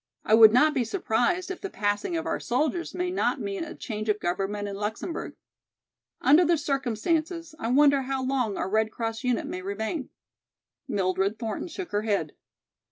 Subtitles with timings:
[0.25, 3.75] I would not be surprised if the passing of our soldiers may not mean a
[3.75, 5.35] change of government in Luxemburg.
[6.21, 10.09] Under the circumstances I wonder how long our Red Cross unit may remain?"
[10.87, 12.33] Mildred Thornton shook her head.